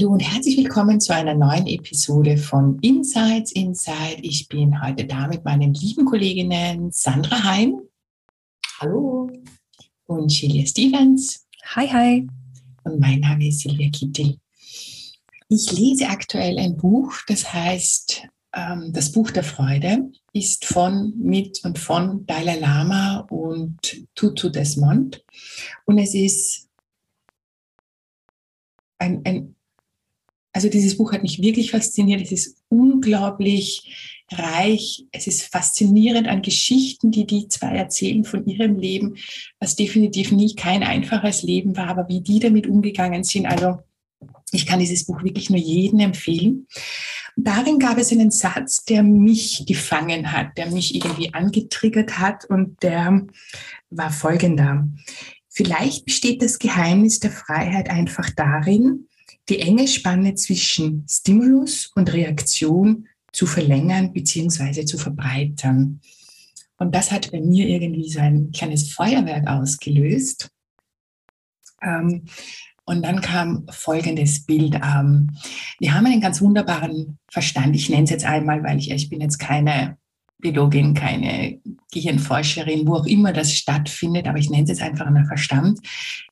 Hallo 0.00 0.12
und 0.12 0.20
herzlich 0.20 0.56
willkommen 0.56 0.98
zu 0.98 1.14
einer 1.14 1.34
neuen 1.34 1.66
Episode 1.66 2.38
von 2.38 2.78
Insights 2.80 3.52
Inside. 3.52 4.20
Ich 4.22 4.48
bin 4.48 4.80
heute 4.82 5.04
da 5.04 5.28
mit 5.28 5.44
meinen 5.44 5.74
lieben 5.74 6.06
Kolleginnen 6.06 6.90
Sandra 6.90 7.44
Heim. 7.44 7.82
Hallo. 8.78 9.30
Und 10.06 10.32
Julia 10.32 10.64
Stevens. 10.64 11.46
Hi, 11.74 11.86
hi. 11.86 12.26
Und 12.84 12.98
mein 12.98 13.20
Name 13.20 13.48
ist 13.48 13.60
Silvia 13.60 13.90
Kittel. 13.90 14.38
Ich 15.50 15.70
lese 15.70 16.08
aktuell 16.08 16.58
ein 16.58 16.78
Buch, 16.78 17.12
das 17.28 17.52
heißt 17.52 18.26
ähm, 18.54 18.94
Das 18.94 19.12
Buch 19.12 19.30
der 19.30 19.44
Freude, 19.44 20.10
ist 20.32 20.64
von, 20.64 21.12
mit 21.18 21.62
und 21.62 21.78
von 21.78 22.24
Dalai 22.24 22.58
Lama 22.58 23.26
und 23.28 24.06
Tutu 24.14 24.48
Desmond. 24.48 25.22
Und 25.84 25.98
es 25.98 26.14
ist 26.14 26.70
ein, 28.96 29.20
ein 29.26 29.56
also 30.52 30.68
dieses 30.68 30.96
Buch 30.96 31.12
hat 31.12 31.22
mich 31.22 31.42
wirklich 31.42 31.70
fasziniert. 31.70 32.20
Es 32.20 32.32
ist 32.32 32.56
unglaublich 32.68 34.24
reich. 34.32 35.04
Es 35.12 35.26
ist 35.26 35.42
faszinierend 35.42 36.28
an 36.28 36.42
Geschichten, 36.42 37.10
die 37.10 37.26
die 37.26 37.48
zwei 37.48 37.76
erzählen 37.76 38.24
von 38.24 38.46
ihrem 38.46 38.78
Leben, 38.78 39.16
was 39.58 39.76
definitiv 39.76 40.32
nie 40.32 40.54
kein 40.54 40.82
einfaches 40.82 41.42
Leben 41.42 41.76
war, 41.76 41.88
aber 41.88 42.08
wie 42.08 42.20
die 42.20 42.40
damit 42.40 42.66
umgegangen 42.66 43.24
sind. 43.24 43.46
Also 43.46 43.78
ich 44.52 44.66
kann 44.66 44.80
dieses 44.80 45.06
Buch 45.06 45.22
wirklich 45.22 45.50
nur 45.50 45.58
jedem 45.58 46.00
empfehlen. 46.00 46.66
Darin 47.36 47.78
gab 47.78 47.98
es 47.98 48.12
einen 48.12 48.30
Satz, 48.30 48.84
der 48.84 49.02
mich 49.02 49.64
gefangen 49.66 50.32
hat, 50.32 50.58
der 50.58 50.70
mich 50.70 50.94
irgendwie 50.94 51.32
angetriggert 51.32 52.18
hat 52.18 52.44
und 52.44 52.82
der 52.82 53.26
war 53.90 54.10
folgender. 54.10 54.88
Vielleicht 55.48 56.04
besteht 56.04 56.42
das 56.42 56.58
Geheimnis 56.58 57.20
der 57.20 57.30
Freiheit 57.30 57.88
einfach 57.88 58.30
darin, 58.30 59.08
die 59.50 59.60
enge 59.60 59.86
Spanne 59.88 60.34
zwischen 60.34 61.04
Stimulus 61.08 61.90
und 61.94 62.12
Reaktion 62.12 63.06
zu 63.32 63.46
verlängern 63.46 64.12
bzw. 64.12 64.84
zu 64.84 64.96
verbreitern. 64.96 66.00
Und 66.78 66.94
das 66.94 67.12
hat 67.12 67.30
bei 67.30 67.40
mir 67.40 67.68
irgendwie 67.68 68.08
so 68.08 68.20
ein 68.20 68.52
kleines 68.52 68.92
Feuerwerk 68.92 69.46
ausgelöst. 69.46 70.50
Ähm, 71.82 72.24
und 72.84 73.02
dann 73.02 73.20
kam 73.20 73.66
folgendes 73.70 74.46
Bild. 74.46 74.74
Ähm, 74.74 75.30
wir 75.78 75.94
haben 75.94 76.06
einen 76.06 76.20
ganz 76.20 76.40
wunderbaren 76.40 77.18
Verstand. 77.30 77.76
Ich 77.76 77.90
nenne 77.90 78.04
es 78.04 78.10
jetzt 78.10 78.24
einmal, 78.24 78.64
weil 78.64 78.78
ich, 78.78 78.90
ich 78.90 79.10
bin 79.10 79.20
jetzt 79.20 79.38
keine 79.38 79.98
Biologin, 80.40 80.94
keine 80.94 81.60
Gehirnforscherin, 81.92 82.86
wo 82.86 82.94
auch 82.94 83.06
immer 83.06 83.32
das 83.32 83.52
stattfindet, 83.52 84.26
aber 84.26 84.38
ich 84.38 84.50
nenne 84.50 84.64
es 84.64 84.70
jetzt 84.70 84.82
einfach 84.82 85.06
einen 85.06 85.26
Verstand. 85.26 85.80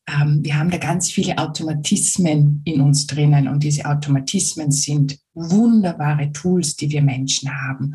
Ähm, 0.08 0.40
wir 0.42 0.58
haben 0.58 0.70
da 0.70 0.78
ganz 0.78 1.10
viele 1.10 1.38
Automatismen 1.38 2.62
in 2.64 2.80
uns 2.80 3.06
drinnen 3.06 3.48
und 3.48 3.62
diese 3.62 3.84
Automatismen 3.84 4.70
sind 4.70 5.18
wunderbare 5.34 6.32
Tools, 6.32 6.76
die 6.76 6.90
wir 6.90 7.02
Menschen 7.02 7.50
haben. 7.50 7.94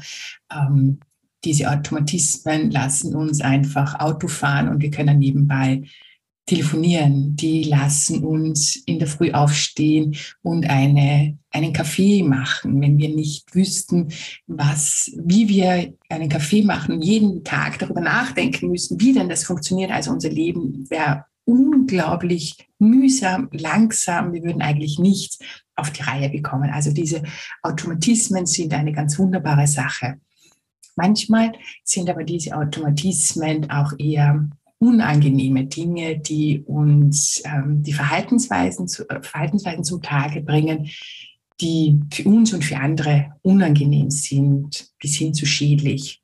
Ähm, 0.51 0.99
diese 1.43 1.69
Automatismen 1.69 2.71
lassen 2.71 3.15
uns 3.15 3.41
einfach 3.41 3.99
Auto 3.99 4.27
fahren 4.27 4.69
und 4.69 4.81
wir 4.81 4.91
können 4.91 5.19
nebenbei 5.19 5.83
telefonieren, 6.45 7.35
die 7.35 7.63
lassen 7.63 8.23
uns 8.23 8.75
in 8.75 8.99
der 8.99 9.07
Früh 9.07 9.31
aufstehen 9.31 10.15
und 10.41 10.69
eine, 10.69 11.37
einen 11.51 11.71
Kaffee 11.71 12.21
machen. 12.23 12.81
Wenn 12.81 12.97
wir 12.97 13.09
nicht 13.09 13.55
wüssten, 13.55 14.09
was, 14.47 15.11
wie 15.23 15.47
wir 15.47 15.93
einen 16.09 16.29
Kaffee 16.29 16.63
machen, 16.63 17.01
jeden 17.01 17.43
Tag 17.43 17.79
darüber 17.79 18.01
nachdenken 18.01 18.69
müssen, 18.69 18.99
wie 18.99 19.13
denn 19.13 19.29
das 19.29 19.45
funktioniert. 19.45 19.91
Also 19.91 20.11
unser 20.11 20.29
Leben 20.29 20.89
wäre 20.89 21.25
unglaublich 21.45 22.57
mühsam, 22.77 23.49
langsam. 23.51 24.33
Wir 24.33 24.43
würden 24.43 24.61
eigentlich 24.61 24.99
nichts 24.99 25.39
auf 25.75 25.91
die 25.91 26.03
Reihe 26.03 26.29
bekommen. 26.29 26.69
Also 26.69 26.91
diese 26.91 27.23
Automatismen 27.61 28.45
sind 28.45 28.73
eine 28.73 28.91
ganz 28.91 29.17
wunderbare 29.17 29.67
Sache. 29.67 30.19
Manchmal 30.95 31.53
sind 31.83 32.09
aber 32.09 32.23
diese 32.23 32.55
Automatismen 32.55 33.69
auch 33.71 33.93
eher 33.97 34.49
unangenehme 34.83 35.65
Dinge, 35.65 36.19
die 36.19 36.61
uns 36.65 37.41
ähm, 37.45 37.83
die 37.83 37.93
Verhaltensweisen, 37.93 38.89
zu, 38.89 39.09
äh, 39.09 39.21
Verhaltensweisen 39.21 39.85
zum 39.85 40.01
Tage 40.01 40.41
bringen, 40.41 40.89
die 41.61 42.01
für 42.11 42.27
uns 42.27 42.53
und 42.53 42.65
für 42.65 42.77
andere 42.77 43.31
unangenehm 43.41 44.11
sind, 44.11 44.89
bis 44.99 45.15
hin 45.15 45.33
zu 45.33 45.45
schädlich. 45.45 46.21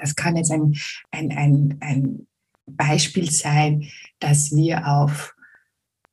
Das 0.00 0.16
kann 0.16 0.36
jetzt 0.36 0.50
ein, 0.50 0.74
ein, 1.12 1.30
ein, 1.30 1.76
ein 1.80 2.26
Beispiel 2.66 3.30
sein, 3.30 3.86
dass 4.18 4.54
wir 4.54 4.88
auf 4.88 5.36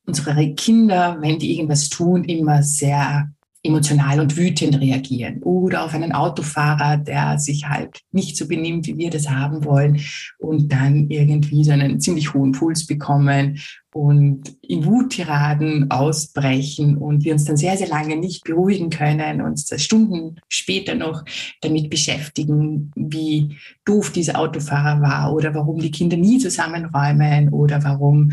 unsere 0.06 0.54
Kinder, 0.54 1.18
wenn 1.20 1.40
die 1.40 1.56
irgendwas 1.56 1.88
tun, 1.88 2.22
immer 2.22 2.62
sehr 2.62 3.33
emotional 3.64 4.20
und 4.20 4.36
wütend 4.36 4.78
reagieren. 4.78 5.42
Oder 5.42 5.84
auf 5.84 5.94
einen 5.94 6.12
Autofahrer, 6.12 6.98
der 6.98 7.38
sich 7.38 7.66
halt 7.66 8.00
nicht 8.12 8.36
so 8.36 8.46
benimmt, 8.46 8.86
wie 8.86 8.98
wir 8.98 9.10
das 9.10 9.30
haben 9.30 9.64
wollen 9.64 10.00
und 10.38 10.70
dann 10.70 11.08
irgendwie 11.08 11.64
so 11.64 11.72
einen 11.72 11.98
ziemlich 11.98 12.34
hohen 12.34 12.52
Puls 12.52 12.86
bekommen 12.86 13.58
und 13.94 14.54
in 14.60 14.84
Wuttiraden 14.84 15.90
ausbrechen 15.90 16.98
und 16.98 17.24
wir 17.24 17.32
uns 17.32 17.44
dann 17.44 17.56
sehr, 17.56 17.76
sehr 17.76 17.88
lange 17.88 18.16
nicht 18.16 18.44
beruhigen 18.44 18.90
können, 18.90 19.40
uns 19.40 19.72
Stunden 19.82 20.40
später 20.48 20.94
noch 20.94 21.24
damit 21.62 21.88
beschäftigen, 21.88 22.90
wie 22.96 23.56
doof 23.86 24.12
dieser 24.12 24.38
Autofahrer 24.38 25.00
war 25.00 25.32
oder 25.32 25.54
warum 25.54 25.78
die 25.78 25.90
Kinder 25.90 26.16
nie 26.16 26.38
zusammenräumen 26.38 27.48
oder 27.48 27.82
warum 27.82 28.32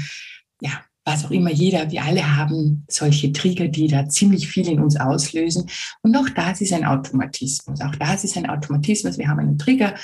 ja, 0.61 0.71
was 1.03 1.25
auch 1.25 1.31
immer 1.31 1.51
jeder, 1.51 1.89
wir 1.89 2.03
alle 2.03 2.37
haben 2.37 2.85
solche 2.87 3.31
Trigger, 3.31 3.67
die 3.67 3.87
da 3.87 4.07
ziemlich 4.07 4.47
viel 4.47 4.67
in 4.67 4.79
uns 4.79 4.97
auslösen. 4.97 5.69
Und 6.01 6.15
auch 6.15 6.29
das 6.29 6.61
ist 6.61 6.73
ein 6.73 6.85
Automatismus. 6.85 7.81
Auch 7.81 7.95
das 7.95 8.23
ist 8.23 8.37
ein 8.37 8.49
Automatismus. 8.49 9.17
Wir 9.17 9.27
haben 9.27 9.39
einen 9.39 9.57
Trigger 9.57 9.95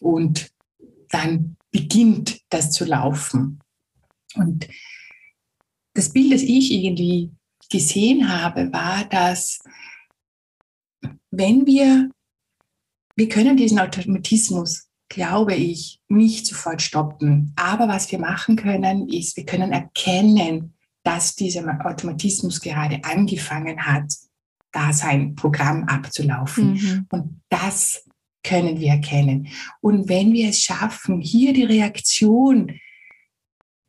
und 0.00 0.50
dann 1.08 1.56
beginnt 1.70 2.40
das 2.50 2.70
zu 2.70 2.84
laufen. 2.84 3.60
Und 4.34 4.68
das 5.94 6.12
Bild, 6.12 6.32
das 6.32 6.42
ich 6.42 6.70
irgendwie 6.70 7.32
gesehen 7.70 8.28
habe, 8.28 8.72
war, 8.72 9.04
dass 9.06 9.60
wenn 11.30 11.66
wir, 11.66 12.10
wir 13.16 13.28
können 13.28 13.56
diesen 13.56 13.78
Automatismus 13.78 14.88
glaube 15.12 15.54
ich, 15.54 16.00
nicht 16.08 16.46
sofort 16.46 16.80
stoppen. 16.80 17.52
Aber 17.56 17.86
was 17.86 18.10
wir 18.10 18.18
machen 18.18 18.56
können, 18.56 19.08
ist, 19.10 19.36
wir 19.36 19.44
können 19.44 19.70
erkennen, 19.70 20.72
dass 21.04 21.34
dieser 21.34 21.84
Automatismus 21.84 22.60
gerade 22.62 22.98
angefangen 23.04 23.84
hat, 23.84 24.10
da 24.72 24.94
sein 24.94 25.34
Programm 25.34 25.84
abzulaufen. 25.84 26.72
Mhm. 26.72 27.06
Und 27.10 27.42
das 27.50 28.06
können 28.42 28.80
wir 28.80 28.92
erkennen. 28.92 29.48
Und 29.82 30.08
wenn 30.08 30.32
wir 30.32 30.48
es 30.48 30.62
schaffen, 30.62 31.20
hier 31.20 31.52
die 31.52 31.64
Reaktion 31.64 32.72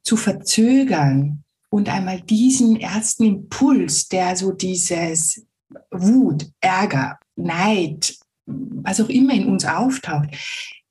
zu 0.03 0.17
verzögern 0.17 1.45
und 1.69 1.87
einmal 1.87 2.19
diesen 2.19 2.77
ersten 2.81 3.23
Impuls, 3.23 4.09
der 4.09 4.35
so 4.35 4.51
dieses 4.51 5.47
Wut, 5.89 6.51
Ärger, 6.59 7.17
Neid, 7.37 8.17
was 8.45 8.99
auch 8.99 9.07
immer 9.07 9.33
in 9.33 9.47
uns 9.47 9.63
auftaucht, 9.63 10.35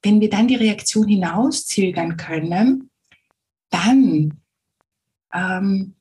wenn 0.03 0.21
wir 0.21 0.31
dann 0.31 0.49
die 0.49 0.57
Reaktion 0.57 1.09
hinauszögern 1.09 2.17
können, 2.17 2.91
dann 3.71 4.41
ähm, 5.33 5.95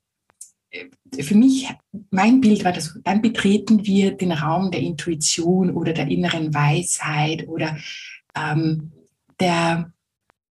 für 1.20 1.36
mich, 1.36 1.70
mein 2.10 2.42
Bild 2.42 2.64
war 2.64 2.72
das, 2.72 2.98
dann 3.04 3.22
betreten 3.22 3.86
wir 3.86 4.12
den 4.16 4.32
Raum 4.32 4.72
der 4.72 4.82
Intuition 4.82 5.72
oder 5.72 5.94
der 5.94 6.08
inneren 6.08 6.54
Weisheit 6.54 7.48
oder 7.48 7.78
ähm, 8.36 8.92
der, 9.40 9.92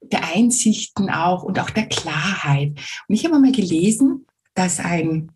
der 0.02 0.34
Einsichten 0.34 1.10
auch 1.10 1.42
und 1.42 1.58
auch 1.58 1.70
der 1.70 1.86
Klarheit. 1.86 2.78
Und 3.08 3.14
ich 3.14 3.24
habe 3.24 3.38
mal 3.38 3.52
gelesen, 3.52 4.26
dass 4.54 4.80
ein, 4.80 5.32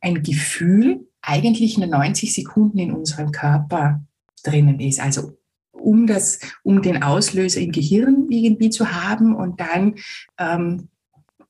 ein 0.00 0.22
Gefühl 0.22 1.08
eigentlich 1.22 1.78
nur 1.78 1.86
90 1.86 2.34
Sekunden 2.34 2.78
in 2.78 2.92
unserem 2.92 3.32
Körper 3.32 4.04
drinnen 4.42 4.80
ist. 4.80 5.00
Also 5.00 5.38
um, 5.80 6.06
das, 6.06 6.38
um 6.62 6.82
den 6.82 7.02
Auslöser 7.02 7.60
im 7.60 7.72
Gehirn 7.72 8.26
irgendwie 8.30 8.70
zu 8.70 8.92
haben 8.92 9.34
und 9.34 9.60
dann 9.60 9.96
ähm, 10.38 10.88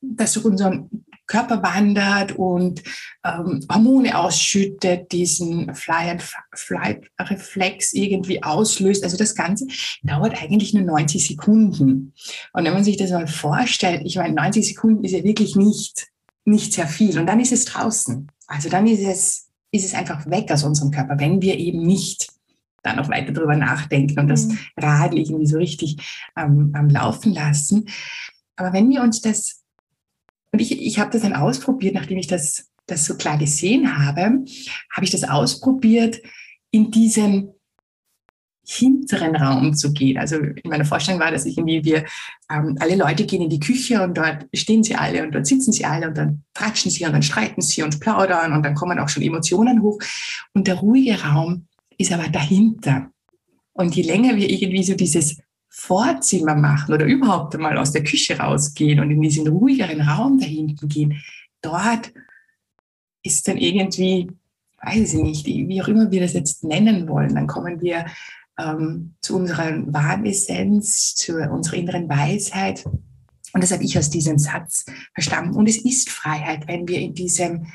das 0.01 0.33
durch 0.33 0.47
unseren 0.47 0.89
Körper 1.31 1.63
wandert 1.63 2.33
und 2.33 2.83
ähm, 3.25 3.65
Hormone 3.71 4.19
ausschüttet, 4.19 5.13
diesen 5.13 5.73
Fly-and-Flight-Reflex 5.75 7.93
irgendwie 7.93 8.43
auslöst. 8.43 9.05
Also 9.05 9.17
das 9.17 9.37
Ganze 9.37 9.69
dauert 10.03 10.43
eigentlich 10.43 10.75
nur 10.75 10.83
90 10.83 11.29
Sekunden. 11.29 12.15
Und 12.53 12.65
wenn 12.65 12.75
man 12.75 12.83
sich 12.83 12.97
das 12.97 13.13
mal 13.13 13.29
vorstellt, 13.29 14.03
ich 14.05 14.17
meine, 14.17 14.35
90 14.35 14.67
Sekunden 14.67 15.05
ist 15.05 15.13
ja 15.13 15.23
wirklich 15.23 15.55
nicht, 15.55 16.09
nicht 16.45 16.73
sehr 16.73 16.89
viel. 16.89 17.17
Und 17.17 17.27
dann 17.27 17.39
ist 17.39 17.53
es 17.53 17.65
draußen. 17.65 18.27
Also 18.49 18.69
dann 18.69 18.89
ist 18.89 19.07
es, 19.07 19.51
ist 19.71 19.85
es 19.85 19.95
einfach 19.95 20.29
weg 20.29 20.51
aus 20.51 20.65
unserem 20.65 20.91
Körper, 20.91 21.21
wenn 21.21 21.41
wir 21.41 21.59
eben 21.59 21.83
nicht 21.83 22.30
dann 22.83 22.97
noch 22.97 23.09
weiter 23.09 23.33
drüber 23.33 23.57
nachdenken 23.57 24.19
und 24.21 24.29
das 24.29 24.47
mhm. 24.47 24.59
Rad 24.77 25.15
irgendwie 25.15 25.47
so 25.47 25.59
richtig 25.59 25.97
ähm, 26.37 26.73
am 26.75 26.89
Laufen 26.89 27.33
lassen. 27.33 27.89
Aber 28.57 28.73
wenn 28.73 28.91
wir 28.91 29.03
uns 29.03 29.21
das, 29.21 29.63
und 30.53 30.61
ich, 30.61 30.81
ich 30.81 30.99
habe 30.99 31.11
das 31.11 31.23
dann 31.23 31.35
ausprobiert, 31.35 31.95
nachdem 31.95 32.19
ich 32.19 32.27
das, 32.27 32.71
das 32.87 33.05
so 33.05 33.17
klar 33.17 33.39
gesehen 33.39 33.99
habe, 33.99 34.45
habe 34.93 35.05
ich 35.05 35.11
das 35.11 35.25
ausprobiert, 35.25 36.21
in 36.71 36.91
diesen 36.91 37.53
hinteren 38.67 39.35
Raum 39.35 39.75
zu 39.75 39.93
gehen. 39.93 40.17
Also 40.17 40.37
in 40.37 40.71
meiner 40.71 40.85
Vorstellung 40.85 41.21
war 41.21 41.33
das 41.33 41.45
irgendwie, 41.45 41.85
wir 41.85 42.05
ähm, 42.51 42.77
alle 42.79 42.95
Leute 42.95 43.27
gehen 43.27 43.43
in 43.43 43.51
die 43.51 43.59
Küche 43.59 44.03
und 44.03 44.17
dort 44.17 44.47
stehen 44.55 44.85
sie 44.85 44.95
alle 44.95 45.25
und 45.25 45.35
dort 45.35 45.47
sitzen 45.47 45.73
sie 45.73 45.85
alle 45.85 46.07
und 46.07 46.17
dann 46.17 46.45
tratschen 46.55 46.91
sie 46.91 47.05
und 47.05 47.13
dann 47.13 47.23
streiten 47.23 47.63
sie 47.63 47.83
und 47.83 47.99
plaudern 47.99 48.53
und 48.53 48.63
dann 48.63 48.75
kommen 48.75 48.99
auch 49.01 49.09
schon 49.09 49.25
Emotionen 49.25 49.83
hoch. 49.83 49.99
Und 50.55 50.69
der 50.69 50.77
ruhige 50.77 51.21
Raum 51.21 51.67
ist 52.01 52.13
aber 52.13 52.29
dahinter. 52.29 53.11
Und 53.73 53.95
je 53.95 54.03
länger 54.03 54.37
wir 54.37 54.49
irgendwie 54.49 54.83
so 54.83 54.95
dieses 54.95 55.39
Vorzimmer 55.69 56.55
machen 56.55 56.93
oder 56.93 57.05
überhaupt 57.05 57.55
einmal 57.55 57.79
aus 57.79 57.93
der 57.93 58.03
Küche 58.03 58.39
rausgehen 58.39 59.01
und 59.01 59.11
in 59.11 59.21
diesen 59.21 59.47
ruhigeren 59.47 60.01
Raum 60.01 60.39
dahinten 60.39 60.89
gehen, 60.89 61.23
dort 61.63 62.13
ist 63.23 63.47
dann 63.47 63.59
irgendwie, 63.59 64.29
weiß 64.83 65.15
ich 65.15 65.23
nicht, 65.23 65.47
wie 65.47 65.83
auch 65.83 65.89
immer 65.89 66.11
wir 66.11 66.23
das 66.23 66.33
jetzt 66.33 66.65
nennen 66.65 67.09
wollen, 67.09 67.35
dann 67.35 67.47
kommen 67.47 67.81
wir 67.81 68.07
ähm, 68.59 69.15
zu 69.21 69.37
unserer 69.37 69.81
Wahressenz, 69.93 71.15
zu 71.15 71.37
unserer 71.37 71.77
inneren 71.77 72.09
Weisheit. 72.09 72.85
Und 73.53 73.63
das 73.63 73.73
habe 73.73 73.85
ich 73.85 73.99
aus 73.99 74.11
diesem 74.11 74.39
Satz 74.39 74.87
verstanden. 75.15 75.55
Und 75.55 75.69
es 75.69 75.79
ist 75.85 76.11
Freiheit, 76.11 76.67
wenn 76.67 76.89
wir 76.89 76.99
in 76.99 77.15
diesem 77.15 77.67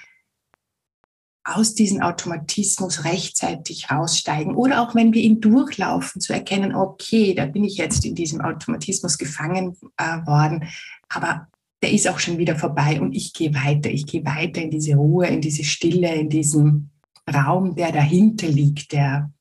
aus 1.46 1.76
diesem 1.76 2.02
Automatismus 2.02 3.06
rechtzeitig 3.06 3.92
raussteigen 3.92 4.56
oder 4.56 4.82
auch 4.82 4.96
wenn 4.96 5.14
wir 5.14 5.22
ihn 5.22 5.42
durchlaufen, 5.42 6.20
zu 6.20 6.34
erkennen, 6.34 6.74
okay, 6.76 7.36
da 7.36 7.46
bin 7.46 7.64
ich 7.64 7.78
jetzt 7.78 8.04
in 8.04 8.16
diesem 8.16 8.42
Automatismus 8.42 9.20
gefangen 9.20 9.78
äh, 9.98 10.26
worden, 10.26 10.68
aber 11.08 11.48
der 11.84 11.92
ist 11.92 12.10
auch 12.10 12.18
schon 12.18 12.40
wieder 12.40 12.56
vorbei 12.56 13.00
und 13.00 13.16
ich 13.16 13.32
gehe 13.32 13.54
weiter, 13.54 13.92
ich 13.92 14.08
gehe 14.08 14.26
weiter 14.26 14.60
in 14.60 14.72
diese 14.72 14.96
Ruhe, 14.96 15.28
in 15.28 15.40
diese 15.40 15.64
Stille, 15.64 16.16
in 16.16 16.30
diesen 16.30 16.90
Raum, 17.32 17.76
der 17.76 17.92
dahinter 17.92 18.48
liegt, 18.48 18.92
der, 18.92 19.32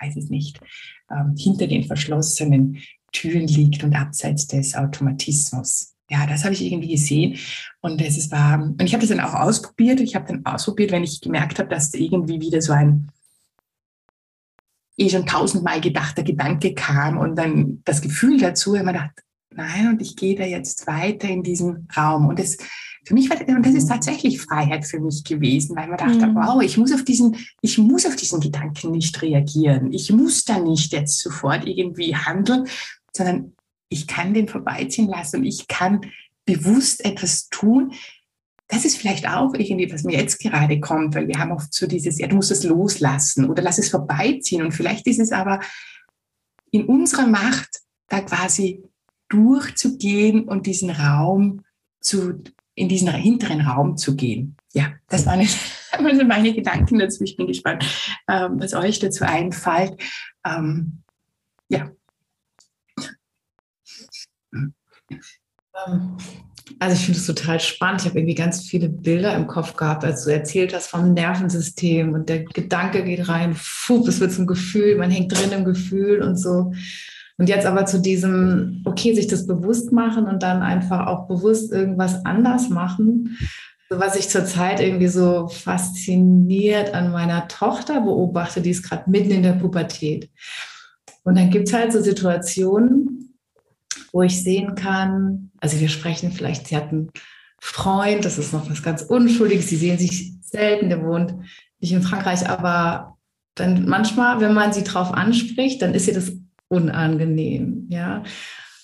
weiß 0.00 0.16
es 0.16 0.30
nicht, 0.30 0.60
ähm, 1.10 1.34
hinter 1.36 1.66
den 1.66 1.82
verschlossenen 1.82 2.78
Türen 3.10 3.48
liegt 3.48 3.82
und 3.82 3.96
abseits 3.96 4.46
des 4.46 4.76
Automatismus 4.76 5.96
ja, 6.10 6.26
das 6.26 6.44
habe 6.44 6.54
ich 6.54 6.62
irgendwie 6.62 6.90
gesehen. 6.90 7.38
Und 7.80 8.02
es 8.02 8.30
war, 8.32 8.60
und 8.60 8.82
ich 8.82 8.92
habe 8.92 9.06
das 9.06 9.16
dann 9.16 9.24
auch 9.24 9.34
ausprobiert. 9.34 10.00
Ich 10.00 10.16
habe 10.16 10.26
dann 10.26 10.44
ausprobiert, 10.44 10.90
wenn 10.90 11.04
ich 11.04 11.20
gemerkt 11.20 11.58
habe, 11.60 11.68
dass 11.68 11.94
irgendwie 11.94 12.40
wieder 12.40 12.60
so 12.60 12.72
ein 12.72 13.12
eh 14.98 15.08
schon 15.08 15.24
tausendmal 15.24 15.80
gedachter 15.80 16.24
Gedanke 16.24 16.74
kam 16.74 17.16
und 17.16 17.36
dann 17.36 17.80
das 17.84 18.02
Gefühl 18.02 18.38
dazu, 18.38 18.74
immer 18.74 18.92
dachte, 18.92 19.22
nein, 19.54 19.88
und 19.88 20.02
ich 20.02 20.16
gehe 20.16 20.36
da 20.36 20.44
jetzt 20.44 20.86
weiter 20.88 21.28
in 21.28 21.44
diesen 21.44 21.88
Raum. 21.96 22.26
Und 22.26 22.38
das 22.40 22.58
für 23.06 23.14
mich 23.14 23.30
war, 23.30 23.40
und 23.48 23.64
das 23.64 23.74
ist 23.74 23.88
tatsächlich 23.88 24.40
Freiheit 24.40 24.84
für 24.84 25.00
mich 25.00 25.22
gewesen, 25.24 25.76
weil 25.76 25.88
man 25.88 25.96
dachte, 25.96 26.26
mhm. 26.26 26.34
wow, 26.34 26.60
ich 26.60 26.76
muss 26.76 26.92
auf 26.92 27.04
diesen, 27.04 27.36
ich 27.62 27.78
muss 27.78 28.04
auf 28.04 28.16
diesen 28.16 28.40
Gedanken 28.40 28.90
nicht 28.90 29.22
reagieren. 29.22 29.92
Ich 29.92 30.12
muss 30.12 30.44
da 30.44 30.58
nicht 30.58 30.92
jetzt 30.92 31.18
sofort 31.20 31.66
irgendwie 31.66 32.14
handeln, 32.14 32.66
sondern 33.12 33.52
ich 33.90 34.06
kann 34.06 34.32
den 34.32 34.48
vorbeiziehen 34.48 35.08
lassen 35.08 35.44
ich 35.44 35.68
kann 35.68 36.00
bewusst 36.46 37.04
etwas 37.04 37.48
tun. 37.48 37.92
Das 38.68 38.84
ist 38.84 38.96
vielleicht 38.96 39.28
auch 39.28 39.52
irgendwie, 39.54 39.92
was 39.92 40.04
mir 40.04 40.16
jetzt 40.16 40.38
gerade 40.38 40.80
kommt, 40.80 41.14
weil 41.14 41.28
wir 41.28 41.38
haben 41.38 41.52
oft 41.52 41.74
so 41.74 41.86
dieses, 41.86 42.18
ja, 42.18 42.28
du 42.28 42.36
musst 42.36 42.50
es 42.50 42.64
loslassen 42.64 43.48
oder 43.48 43.62
lass 43.62 43.78
es 43.78 43.90
vorbeiziehen. 43.90 44.62
Und 44.62 44.72
vielleicht 44.72 45.06
ist 45.06 45.18
es 45.18 45.32
aber 45.32 45.60
in 46.70 46.84
unserer 46.86 47.26
Macht, 47.26 47.80
da 48.08 48.20
quasi 48.20 48.82
durchzugehen 49.28 50.44
und 50.44 50.66
diesen 50.66 50.90
Raum 50.90 51.64
zu, 52.00 52.42
in 52.74 52.88
diesen 52.88 53.10
hinteren 53.12 53.60
Raum 53.60 53.96
zu 53.96 54.16
gehen. 54.16 54.56
Ja, 54.72 54.92
das 55.08 55.26
waren 55.26 55.40
also 55.92 56.24
meine 56.24 56.54
Gedanken 56.54 56.98
dazu. 56.98 57.24
Ich 57.24 57.36
bin 57.36 57.46
gespannt, 57.46 57.84
ähm, 58.28 58.60
was 58.60 58.74
euch 58.74 58.98
dazu 58.98 59.24
einfällt. 59.24 60.00
Ähm, 60.44 61.02
ja. 61.68 61.90
Ähm, 64.52 64.74
also 66.78 66.94
ich 66.94 67.04
finde 67.04 67.18
es 67.18 67.26
total 67.26 67.60
spannend. 67.60 68.02
Ich 68.02 68.08
habe 68.08 68.18
irgendwie 68.18 68.34
ganz 68.34 68.62
viele 68.62 68.88
Bilder 68.88 69.34
im 69.34 69.46
Kopf 69.46 69.76
gehabt, 69.76 70.04
als 70.04 70.24
du 70.24 70.30
erzählt 70.30 70.74
hast 70.74 70.88
vom 70.88 71.12
Nervensystem 71.14 72.12
und 72.12 72.28
der 72.28 72.44
Gedanke 72.44 73.02
geht 73.04 73.28
rein, 73.28 73.54
fuh, 73.54 74.06
es 74.06 74.20
wird 74.20 74.32
zum 74.32 74.46
Gefühl, 74.46 74.96
man 74.96 75.10
hängt 75.10 75.32
drin 75.32 75.52
im 75.52 75.64
Gefühl 75.64 76.22
und 76.22 76.36
so. 76.36 76.72
Und 77.38 77.48
jetzt 77.48 77.66
aber 77.66 77.86
zu 77.86 78.00
diesem, 78.00 78.82
okay, 78.84 79.14
sich 79.14 79.26
das 79.26 79.46
bewusst 79.46 79.92
machen 79.92 80.26
und 80.26 80.42
dann 80.42 80.62
einfach 80.62 81.06
auch 81.06 81.26
bewusst 81.26 81.72
irgendwas 81.72 82.24
anders 82.26 82.68
machen. 82.68 83.38
Was 83.88 84.14
ich 84.14 84.28
zurzeit 84.28 84.78
irgendwie 84.80 85.08
so 85.08 85.48
fasziniert 85.48 86.94
an 86.94 87.10
meiner 87.10 87.48
Tochter 87.48 88.02
beobachte, 88.02 88.60
die 88.60 88.70
ist 88.70 88.82
gerade 88.82 89.10
mitten 89.10 89.30
in 89.30 89.42
der 89.42 89.54
Pubertät. 89.54 90.30
Und 91.24 91.36
dann 91.36 91.50
gibt 91.50 91.68
es 91.68 91.74
halt 91.74 91.92
so 91.92 92.00
Situationen, 92.00 93.29
wo 94.12 94.22
ich 94.22 94.42
sehen 94.42 94.74
kann, 94.74 95.50
also 95.60 95.78
wir 95.80 95.88
sprechen 95.88 96.32
vielleicht, 96.32 96.68
sie 96.68 96.76
hat 96.76 96.90
einen 96.90 97.10
Freund, 97.60 98.24
das 98.24 98.38
ist 98.38 98.52
noch 98.52 98.68
was 98.70 98.82
ganz 98.82 99.02
Unschuldiges, 99.02 99.68
sie 99.68 99.76
sehen 99.76 99.98
sich 99.98 100.32
selten, 100.42 100.88
der 100.88 101.04
wohnt 101.04 101.34
nicht 101.80 101.92
in 101.92 102.02
Frankreich, 102.02 102.48
aber 102.48 103.16
dann 103.54 103.88
manchmal, 103.88 104.40
wenn 104.40 104.54
man 104.54 104.72
sie 104.72 104.84
drauf 104.84 105.12
anspricht, 105.12 105.82
dann 105.82 105.94
ist 105.94 106.08
ihr 106.08 106.14
das 106.14 106.32
unangenehm, 106.68 107.86
ja. 107.88 108.22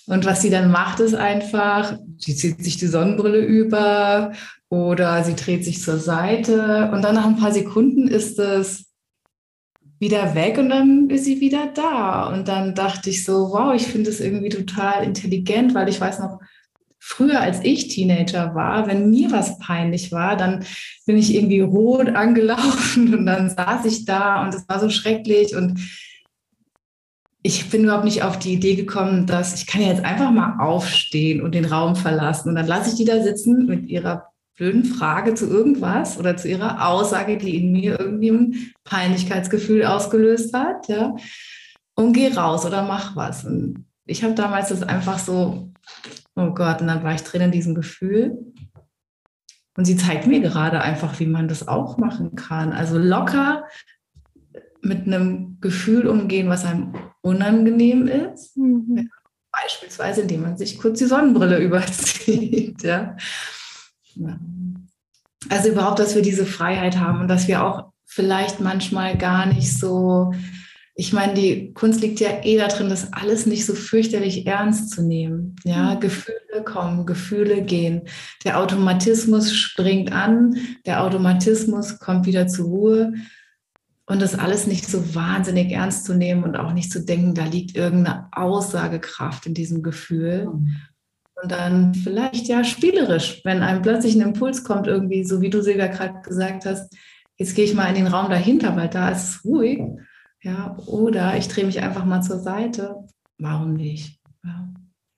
Und 0.05 0.25
was 0.25 0.41
sie 0.41 0.49
dann 0.49 0.71
macht, 0.71 1.01
ist 1.01 1.15
einfach, 1.15 1.97
sie 2.17 2.35
zieht 2.35 2.63
sich 2.63 2.77
die 2.77 2.87
Sonnenbrille 2.87 3.39
über 3.39 4.31
oder 4.69 5.23
sie 5.23 5.35
dreht 5.35 5.65
sich 5.65 5.81
zur 5.81 5.97
Seite. 5.97 6.89
Und 6.93 7.01
dann 7.01 7.15
nach 7.15 7.25
ein 7.25 7.35
paar 7.35 7.51
Sekunden 7.51 8.07
ist 8.07 8.39
es 8.39 8.86
wieder 9.99 10.35
weg 10.35 10.57
und 10.57 10.69
dann 10.69 11.09
ist 11.09 11.25
sie 11.25 11.39
wieder 11.39 11.67
da. 11.73 12.27
Und 12.27 12.47
dann 12.47 12.75
dachte 12.75 13.09
ich 13.09 13.23
so, 13.23 13.49
wow, 13.51 13.73
ich 13.73 13.87
finde 13.87 14.09
es 14.09 14.19
irgendwie 14.19 14.49
total 14.49 15.03
intelligent, 15.03 15.73
weil 15.73 15.89
ich 15.89 15.99
weiß 15.99 16.19
noch, 16.19 16.39
früher 16.99 17.39
als 17.39 17.63
ich 17.63 17.87
Teenager 17.87 18.53
war, 18.53 18.87
wenn 18.87 19.09
mir 19.09 19.31
was 19.31 19.57
peinlich 19.59 20.11
war, 20.11 20.35
dann 20.35 20.65
bin 21.05 21.17
ich 21.17 21.33
irgendwie 21.33 21.61
rot 21.61 22.09
angelaufen 22.09 23.13
und 23.17 23.25
dann 23.25 23.49
saß 23.49 23.85
ich 23.85 24.05
da 24.05 24.43
und 24.43 24.53
es 24.53 24.67
war 24.67 24.79
so 24.79 24.89
schrecklich 24.89 25.55
und 25.55 25.79
ich 27.43 27.69
bin 27.69 27.85
überhaupt 27.85 28.03
nicht 28.03 28.23
auf 28.23 28.37
die 28.37 28.53
Idee 28.53 28.75
gekommen, 28.75 29.25
dass 29.25 29.55
ich 29.55 29.67
kann 29.67 29.81
ja 29.81 29.87
jetzt 29.87 30.03
einfach 30.03 30.31
mal 30.31 30.59
aufstehen 30.59 31.41
und 31.41 31.55
den 31.55 31.65
Raum 31.65 31.95
verlassen 31.95 32.49
und 32.49 32.55
dann 32.55 32.67
lasse 32.67 32.89
ich 32.89 32.95
die 32.95 33.05
da 33.05 33.23
sitzen 33.23 33.67
mit 33.67 33.87
ihrer 33.87 34.33
blöden 34.57 34.83
Frage 34.83 35.35
zu 35.35 35.47
irgendwas 35.47 36.17
oder 36.17 36.35
zu 36.35 36.49
ihrer 36.49 36.87
Aussage, 36.87 37.37
die 37.37 37.57
in 37.57 37.71
mir 37.71 37.99
irgendwie 37.99 38.31
ein 38.31 38.73
Peinlichkeitsgefühl 38.83 39.85
ausgelöst 39.85 40.53
hat, 40.53 40.87
ja, 40.89 41.15
und 41.95 42.13
geh 42.13 42.27
raus 42.33 42.65
oder 42.65 42.83
mach 42.83 43.15
was. 43.15 43.45
Und 43.45 43.85
ich 44.05 44.23
habe 44.23 44.33
damals 44.33 44.69
das 44.69 44.83
einfach 44.83 45.19
so, 45.19 45.71
oh 46.35 46.51
Gott, 46.51 46.81
und 46.81 46.87
dann 46.87 47.03
war 47.03 47.13
ich 47.13 47.21
drin 47.21 47.41
in 47.41 47.51
diesem 47.51 47.75
Gefühl. 47.75 48.37
Und 49.77 49.85
sie 49.85 49.95
zeigt 49.95 50.25
mir 50.25 50.41
gerade 50.41 50.81
einfach, 50.81 51.19
wie 51.19 51.27
man 51.27 51.47
das 51.47 51.67
auch 51.67 51.97
machen 51.97 52.35
kann. 52.35 52.73
Also 52.73 52.97
locker 52.97 53.63
mit 54.81 55.05
einem 55.05 55.59
Gefühl 55.61 56.07
umgehen, 56.07 56.49
was 56.49 56.65
einem 56.65 56.93
unangenehm 57.21 58.07
ist. 58.07 58.57
Mhm. 58.57 59.09
Beispielsweise, 59.51 60.21
indem 60.21 60.41
man 60.41 60.57
sich 60.57 60.79
kurz 60.79 60.99
die 60.99 61.05
Sonnenbrille 61.05 61.59
überzieht. 61.63 62.81
Ja. 62.83 63.17
Also 65.49 65.69
überhaupt, 65.69 65.99
dass 65.99 66.15
wir 66.15 66.21
diese 66.21 66.45
Freiheit 66.45 66.97
haben 66.99 67.21
und 67.21 67.27
dass 67.27 67.47
wir 67.47 67.63
auch 67.63 67.91
vielleicht 68.05 68.59
manchmal 68.59 69.17
gar 69.17 69.45
nicht 69.45 69.77
so, 69.77 70.33
ich 70.95 71.13
meine, 71.13 71.35
die 71.35 71.73
Kunst 71.73 72.01
liegt 72.01 72.19
ja 72.19 72.43
eh 72.43 72.57
darin, 72.57 72.89
das 72.89 73.13
alles 73.13 73.45
nicht 73.45 73.65
so 73.65 73.75
fürchterlich 73.75 74.47
ernst 74.47 74.89
zu 74.89 75.03
nehmen. 75.03 75.55
Ja, 75.63 75.95
mhm. 75.95 75.99
Gefühle 75.99 76.63
kommen, 76.65 77.05
Gefühle 77.05 77.61
gehen. 77.61 78.01
Der 78.43 78.59
Automatismus 78.59 79.53
springt 79.53 80.11
an, 80.11 80.55
der 80.87 81.03
Automatismus 81.03 81.99
kommt 81.99 82.25
wieder 82.25 82.47
zur 82.47 82.65
Ruhe. 82.65 83.13
Und 84.09 84.21
das 84.21 84.39
alles 84.39 84.67
nicht 84.67 84.87
so 84.87 85.13
wahnsinnig 85.13 85.69
ernst 85.71 86.05
zu 86.05 86.15
nehmen 86.15 86.45
und 86.45 86.55
auch 86.55 86.71
nicht 86.71 86.91
zu 86.91 87.03
denken, 87.03 87.35
da 87.35 87.43
liegt 87.43 87.75
irgendeine 87.75 88.29
Aussagekraft 88.31 89.45
in 89.45 89.53
diesem 89.53 89.83
Gefühl. 89.83 90.45
Mhm. 90.45 90.75
Und 91.41 91.51
dann 91.51 91.93
vielleicht 91.93 92.47
ja 92.47 92.63
spielerisch, 92.63 93.41
wenn 93.43 93.61
einem 93.61 93.83
plötzlich 93.83 94.15
ein 94.15 94.21
Impuls 94.21 94.63
kommt, 94.63 94.87
irgendwie, 94.87 95.23
so 95.23 95.41
wie 95.41 95.49
du 95.49 95.61
Silvia 95.61 95.87
gerade 95.87 96.21
gesagt 96.21 96.65
hast, 96.65 96.95
jetzt 97.37 97.55
gehe 97.55 97.65
ich 97.65 97.75
mal 97.75 97.89
in 97.89 97.95
den 97.95 98.07
Raum 98.07 98.29
dahinter, 98.29 98.75
weil 98.75 98.89
da 98.89 99.09
ist 99.09 99.29
es 99.29 99.45
ruhig. 99.45 99.81
Ja, 100.41 100.77
oder 100.87 101.37
ich 101.37 101.47
drehe 101.47 101.65
mich 101.65 101.81
einfach 101.81 102.05
mal 102.05 102.21
zur 102.21 102.39
Seite. 102.39 103.07
Warum 103.37 103.73
nicht? 103.73 104.19
Ja. 104.43 104.67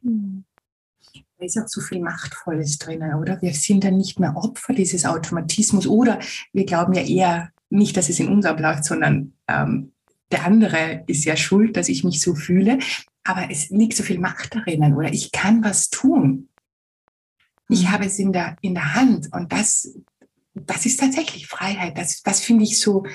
Da 0.01 1.45
ist 1.45 1.57
auch 1.57 1.67
so 1.67 1.79
viel 1.79 2.01
Machtvolles 2.01 2.79
drin, 2.79 3.01
oder? 3.13 3.41
Wir 3.41 3.53
sind 3.53 3.85
dann 3.85 3.97
nicht 3.97 4.19
mehr 4.19 4.35
Opfer 4.35 4.73
dieses 4.73 5.05
Automatismus 5.05 5.87
oder 5.87 6.19
wir 6.51 6.65
glauben 6.65 6.93
ja 6.93 7.01
eher 7.01 7.49
nicht, 7.69 7.95
dass 7.95 8.09
es 8.09 8.19
in 8.19 8.27
uns 8.27 8.45
abläuft, 8.45 8.83
sondern 8.83 9.33
ähm, 9.47 9.93
der 10.31 10.45
andere 10.45 11.03
ist 11.07 11.25
ja 11.25 11.35
schuld, 11.35 11.77
dass 11.77 11.89
ich 11.89 12.03
mich 12.03 12.21
so 12.21 12.35
fühle. 12.35 12.79
Aber 13.23 13.49
es 13.51 13.69
liegt 13.69 13.95
so 13.95 14.03
viel 14.03 14.19
Macht 14.19 14.55
darin, 14.55 14.93
oder? 14.93 15.11
Ich 15.11 15.31
kann 15.31 15.63
was 15.63 15.89
tun. 15.89 16.49
Ich 17.69 17.83
mhm. 17.83 17.91
habe 17.91 18.05
es 18.05 18.19
in 18.19 18.33
der, 18.33 18.57
in 18.61 18.73
der 18.73 18.95
Hand 18.95 19.29
und 19.33 19.51
das, 19.51 19.97
das 20.53 20.85
ist 20.85 20.99
tatsächlich 20.99 21.47
Freiheit. 21.47 21.97
Das, 21.97 22.21
das 22.21 22.41
finde 22.41 22.63
ich 22.63 22.79
so 22.79 23.05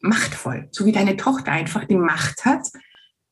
machtvoll. 0.00 0.68
So 0.70 0.86
wie 0.86 0.92
deine 0.92 1.16
Tochter 1.16 1.52
einfach 1.52 1.84
die 1.84 1.96
Macht 1.96 2.44
hat. 2.44 2.68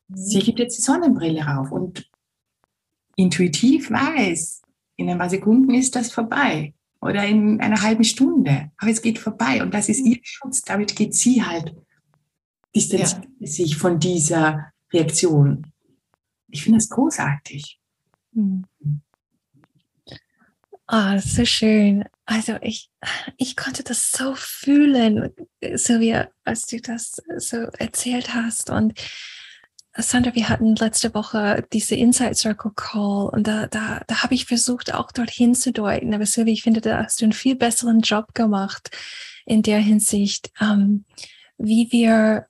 Sie 0.09 0.39
gibt 0.39 0.59
jetzt 0.59 0.77
die 0.77 0.81
Sonnenbrille 0.81 1.43
rauf 1.45 1.71
und 1.71 2.09
intuitiv 3.15 3.89
weiß, 3.89 4.61
in 4.97 5.09
ein 5.09 5.17
paar 5.17 5.29
Sekunden 5.29 5.73
ist 5.73 5.95
das 5.95 6.11
vorbei 6.11 6.73
oder 7.01 7.25
in 7.25 7.59
einer 7.61 7.81
halben 7.81 8.03
Stunde. 8.03 8.71
Aber 8.77 8.91
es 8.91 9.01
geht 9.01 9.19
vorbei 9.19 9.61
und 9.61 9.73
das 9.73 9.89
ist 9.89 10.05
mhm. 10.05 10.13
ihr 10.13 10.19
Schutz. 10.23 10.61
Damit 10.61 10.95
geht 10.95 11.15
sie 11.15 11.43
halt, 11.43 11.75
distanziert 12.75 13.27
ja. 13.39 13.47
sich 13.47 13.77
von 13.77 13.99
dieser 13.99 14.71
Reaktion. 14.91 15.71
Ich 16.49 16.63
finde 16.63 16.79
das 16.79 16.89
großartig. 16.89 17.79
Mhm. 18.33 18.65
Ah, 20.87 21.15
oh, 21.15 21.19
so 21.19 21.45
schön. 21.45 22.05
Also 22.25 22.57
ich, 22.61 22.89
ich 23.37 23.55
konnte 23.55 23.83
das 23.83 24.11
so 24.11 24.35
fühlen, 24.35 25.31
so 25.75 25.99
wie 25.99 26.15
als 26.43 26.67
du 26.67 26.79
das 26.79 27.21
so 27.37 27.57
erzählt 27.57 28.33
hast. 28.33 28.69
Und 28.69 28.93
Sandra, 29.97 30.35
wir 30.35 30.49
hatten 30.49 30.75
letzte 30.75 31.13
Woche 31.13 31.65
diese 31.73 31.95
Insight 31.95 32.37
Circle 32.37 32.71
Call 32.75 33.29
und 33.29 33.47
da, 33.47 33.67
da, 33.67 34.01
da 34.05 34.23
habe 34.23 34.35
ich 34.35 34.45
versucht, 34.45 34.93
auch 34.93 35.11
dorthin 35.11 35.55
zu 35.55 35.71
deuten. 35.71 36.13
Aber 36.13 36.25
Silvia, 36.25 36.53
ich 36.53 36.63
finde, 36.63 36.81
da 36.81 37.03
hast 37.03 37.21
du 37.21 37.25
einen 37.25 37.33
viel 37.33 37.55
besseren 37.55 38.01
Job 38.01 38.33
gemacht 38.33 38.89
in 39.45 39.63
der 39.63 39.79
Hinsicht, 39.79 40.51
ähm, 40.59 41.05
wie 41.57 41.87
wir, 41.91 42.47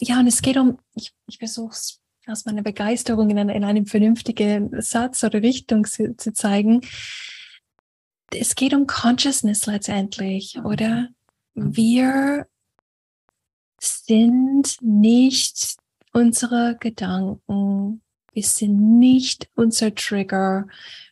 ja, 0.00 0.20
und 0.20 0.26
es 0.26 0.42
geht 0.42 0.56
um, 0.56 0.78
ich, 0.94 1.12
ich 1.26 1.38
versuche 1.38 1.72
es 1.72 2.00
aus 2.26 2.44
meiner 2.44 2.62
Begeisterung 2.62 3.30
in, 3.30 3.38
einer, 3.38 3.54
in 3.54 3.64
einem 3.64 3.86
vernünftigen 3.86 4.80
Satz 4.80 5.24
oder 5.24 5.42
Richtung 5.42 5.84
zu, 5.84 6.16
zu 6.16 6.32
zeigen 6.32 6.82
es 8.34 8.54
geht 8.54 8.74
um 8.74 8.86
Consciousness 8.86 9.66
letztendlich, 9.66 10.56
mhm. 10.56 10.66
oder? 10.66 11.08
Mhm. 11.54 11.76
Wir 11.76 12.46
sind 13.80 14.76
nicht 14.80 15.76
unsere 16.12 16.76
Gedanken, 16.78 18.02
wir 18.32 18.42
sind 18.44 18.98
nicht 18.98 19.48
unser 19.54 19.94
Trigger, 19.94 20.66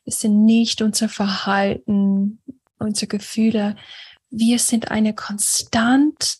wir 0.05 0.13
sind 0.13 0.45
nicht 0.45 0.83
unser 0.83 1.09
Verhalten, 1.09 2.41
unsere 2.79 3.09
Gefühle. 3.09 3.77
Wir 4.31 4.59
sind 4.59 4.91
eine 4.91 5.15
konstante 5.15 6.37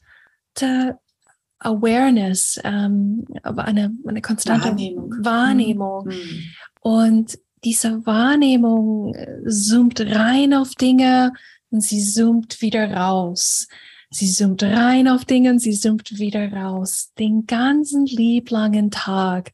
Awareness, 1.61 2.61
ähm, 2.65 3.25
eine, 3.43 3.93
eine 4.07 4.23
konstante 4.23 4.69
Wahrnehmung. 4.69 5.15
Wahrnehmung. 5.21 6.07
Mhm. 6.07 6.45
Und 6.81 7.39
diese 7.65 8.07
Wahrnehmung 8.07 9.15
äh, 9.15 9.49
zoomt 9.49 10.01
rein 10.01 10.55
auf 10.55 10.75
Dinge 10.75 11.33
und 11.71 11.83
sie 11.83 12.03
zoomt 12.03 12.63
wieder 12.63 12.93
raus. 12.93 13.67
Sie 14.11 14.31
zoomt 14.31 14.63
rein 14.63 15.09
auf 15.09 15.25
Dinge 15.25 15.51
und 15.51 15.59
sie 15.59 15.73
zoomt 15.73 16.19
wieder 16.19 16.53
raus. 16.53 17.13
Den 17.19 17.47
ganzen 17.47 18.07
lieblangen 18.07 18.91
Tag. 18.91 19.53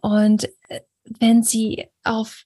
Und 0.00 0.48
äh, 0.68 0.80
wenn 1.18 1.42
sie 1.42 1.86
auf 2.04 2.45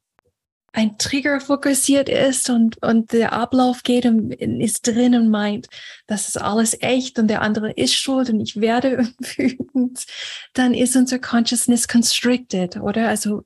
ein 0.73 0.99
Trigger 0.99 1.41
fokussiert 1.41 2.09
ist 2.09 2.49
und, 2.49 2.81
und 2.83 3.13
der 3.13 3.33
Ablauf 3.33 3.83
geht 3.83 4.07
und 4.07 4.33
ist 4.33 4.87
drin 4.87 5.15
und 5.17 5.29
meint, 5.29 5.69
das 6.07 6.29
ist 6.29 6.37
alles 6.37 6.81
echt 6.81 7.19
und 7.19 7.29
der 7.29 7.43
andere 7.43 7.73
ist 7.73 7.95
schuld 7.95 8.31
und 8.31 8.41
ich 8.41 8.61
werde 8.61 8.99
wütend, 9.19 10.07
dann 10.55 10.75
ist 10.75 10.95
unser 10.95 11.19
Consciousness 11.19 11.89
constricted, 11.89 12.77
oder? 12.77 13.09
Also 13.09 13.45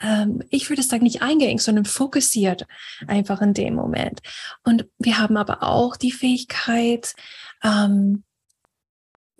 ähm, 0.00 0.42
ich 0.50 0.68
würde 0.70 0.82
sagen, 0.82 1.04
nicht 1.04 1.22
eingeengt, 1.22 1.60
sondern 1.60 1.84
fokussiert 1.84 2.66
einfach 3.06 3.42
in 3.42 3.52
dem 3.52 3.74
Moment. 3.74 4.20
Und 4.64 4.86
wir 4.98 5.18
haben 5.18 5.36
aber 5.36 5.62
auch 5.62 5.96
die 5.96 6.12
Fähigkeit, 6.12 7.14
ähm, 7.62 8.24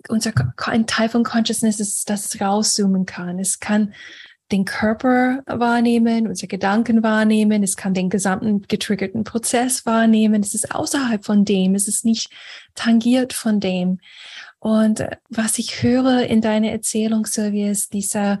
unser, 0.09 0.31
ein 0.57 0.87
Teil 0.87 1.09
von 1.09 1.23
Consciousness 1.23 1.79
ist, 1.79 2.09
dass 2.09 2.25
es 2.25 2.41
rauszoomen 2.41 3.05
kann. 3.05 3.39
Es 3.39 3.59
kann 3.59 3.93
den 4.51 4.65
Körper 4.65 5.43
wahrnehmen, 5.45 6.27
unsere 6.27 6.47
Gedanken 6.47 7.03
wahrnehmen, 7.03 7.63
es 7.63 7.75
kann 7.75 7.93
den 7.93 8.09
gesamten 8.09 8.61
getriggerten 8.61 9.23
Prozess 9.23 9.85
wahrnehmen. 9.85 10.41
Es 10.41 10.53
ist 10.53 10.73
außerhalb 10.73 11.25
von 11.25 11.43
dem, 11.43 11.75
es 11.75 11.87
ist 11.87 12.05
nicht 12.05 12.29
tangiert 12.73 13.33
von 13.33 13.59
dem. 13.59 13.99
Und 14.59 15.01
äh, 15.01 15.17
was 15.29 15.59
ich 15.59 15.83
höre 15.83 16.23
in 16.27 16.41
deiner 16.41 16.71
Erzählung, 16.71 17.25
Sylvia, 17.25 17.69
ist 17.69 17.93
dieser 17.93 18.39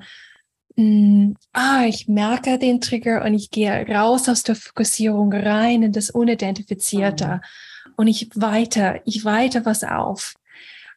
mh, 0.75 0.83
mm, 0.83 1.35
ah, 1.53 1.83
ich 1.87 2.07
merke 2.07 2.57
den 2.57 2.79
Trigger 2.81 3.25
und 3.25 3.33
ich 3.33 3.51
gehe 3.51 3.85
raus 3.87 4.29
aus 4.29 4.43
der 4.43 4.55
Fokussierung 4.55 5.33
rein 5.33 5.83
in 5.83 5.91
das 5.91 6.09
Unidentifizierte 6.09 7.27
mhm. 7.27 7.93
und 7.97 8.07
ich 8.07 8.29
weiter, 8.35 9.01
ich 9.05 9.25
weiter 9.25 9.65
was 9.65 9.83
auf. 9.83 10.35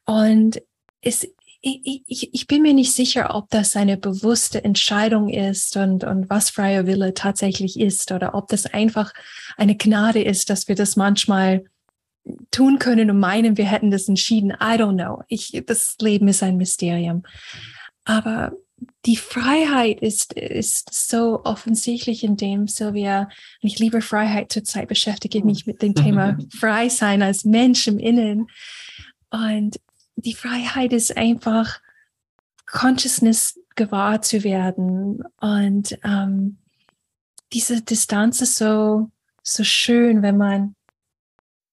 Und 0.05 0.63
es, 1.03 1.27
ich, 1.63 2.03
ich, 2.07 2.35
ich 2.35 2.47
bin 2.47 2.63
mir 2.63 2.73
nicht 2.73 2.93
sicher, 2.93 3.35
ob 3.35 3.51
das 3.51 3.77
eine 3.77 3.97
bewusste 3.97 4.65
Entscheidung 4.65 5.29
ist 5.29 5.77
und, 5.77 6.05
und 6.05 6.31
was 6.31 6.51
freier 6.51 6.87
Wille 6.87 7.13
tatsächlich 7.13 7.79
ist 7.79 8.13
oder 8.13 8.35
ob 8.35 8.49
das 8.49 8.67
einfach 8.67 9.13
eine 9.57 9.77
Gnade 9.77 10.23
ist, 10.23 10.49
dass 10.49 10.69
wir 10.69 10.75
das 10.75 10.97
manchmal 10.97 11.65
tun 12.51 12.79
können 12.79 13.11
und 13.11 13.19
meinen, 13.19 13.57
wir 13.57 13.67
hätten 13.67 13.91
das 13.91 14.09
entschieden. 14.09 14.51
I 14.51 14.77
don't 14.77 14.95
know. 14.95 15.23
Ich, 15.29 15.63
das 15.67 15.97
Leben 16.01 16.29
ist 16.29 16.43
ein 16.43 16.57
Mysterium. 16.57 17.25
Aber 18.05 18.53
die 19.05 19.17
Freiheit 19.17 20.01
ist, 20.01 20.33
ist 20.33 20.93
so 20.93 21.43
offensichtlich 21.45 22.25
in 22.25 22.37
dem, 22.37 22.67
Sylvia, 22.69 23.29
und 23.63 23.69
ich 23.69 23.79
liebe 23.79 24.01
Freiheit 24.01 24.51
zurzeit, 24.53 24.89
beschäftige 24.89 25.45
mich 25.45 25.67
mit 25.67 25.83
dem 25.83 25.95
Thema 25.95 26.39
Frei 26.59 26.89
sein 26.89 27.23
als 27.23 27.45
Mensch 27.45 27.87
im 27.87 27.99
Innen. 27.99 28.47
Und 29.31 29.79
die 30.25 30.35
Freiheit 30.35 30.93
ist 30.93 31.17
einfach, 31.17 31.81
Consciousness 32.67 33.59
gewahr 33.75 34.23
zu 34.23 34.45
werden. 34.45 35.23
Und 35.41 35.99
ähm, 36.05 36.59
diese 37.53 37.83
Distanz 37.83 38.41
ist 38.41 38.57
so, 38.57 39.11
so 39.43 39.65
schön, 39.65 40.23
wenn 40.23 40.37
man 40.37 40.75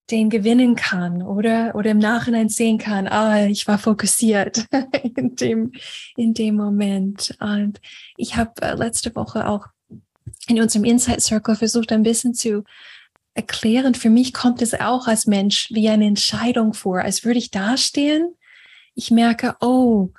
den 0.09 0.29
gewinnen 0.29 0.75
kann 0.75 1.21
oder, 1.21 1.75
oder 1.75 1.91
im 1.91 1.97
Nachhinein 1.97 2.47
sehen 2.47 2.77
kann, 2.77 3.07
ah, 3.07 3.45
ich 3.45 3.67
war 3.67 3.77
fokussiert 3.77 4.65
in 5.15 5.35
dem, 5.35 5.73
in 6.15 6.33
dem 6.33 6.55
Moment. 6.55 7.35
Und 7.41 7.81
ich 8.15 8.35
habe 8.37 8.61
äh, 8.61 8.73
letzte 8.73 9.15
Woche 9.15 9.47
auch 9.47 9.67
in 10.47 10.61
unserem 10.61 10.85
Insight 10.85 11.21
Circle 11.21 11.57
versucht, 11.57 11.91
ein 11.91 12.03
bisschen 12.03 12.33
zu 12.33 12.63
erklären. 13.33 13.95
Für 13.95 14.09
mich 14.09 14.33
kommt 14.33 14.61
es 14.61 14.73
auch 14.73 15.07
als 15.07 15.27
Mensch 15.27 15.69
wie 15.71 15.89
eine 15.89 16.05
Entscheidung 16.05 16.73
vor, 16.73 17.01
als 17.01 17.25
würde 17.25 17.39
ich 17.39 17.51
dastehen. 17.51 18.33
Ich 18.97 19.11
merke, 19.11 19.55
oh, 19.61 20.09